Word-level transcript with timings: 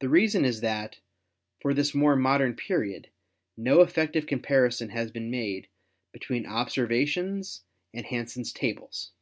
The 0.00 0.10
reason 0.10 0.44
is 0.44 0.60
that, 0.60 0.98
for 1.62 1.72
this 1.72 1.94
more 1.94 2.14
modern 2.14 2.54
period, 2.54 3.08
no 3.56 3.80
effective 3.80 4.26
comparison 4.26 4.90
has 4.90 5.10
been 5.10 5.30
made 5.30 5.70
between 6.12 6.44
observations 6.44 7.64
and 7.94 8.04
Han 8.04 8.26
sen's 8.26 8.52
tables." 8.52 9.12